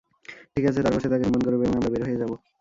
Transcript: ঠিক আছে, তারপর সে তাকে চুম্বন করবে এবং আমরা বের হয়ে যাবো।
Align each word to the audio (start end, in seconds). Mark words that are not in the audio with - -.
ঠিক 0.53 0.65
আছে, 0.65 0.79
তারপর 0.83 1.01
সে 1.03 1.09
তাকে 1.11 1.23
চুম্বন 1.25 1.41
করবে 1.45 1.63
এবং 1.63 1.75
আমরা 1.75 1.91
বের 1.93 2.03
হয়ে 2.07 2.21
যাবো। 2.21 2.35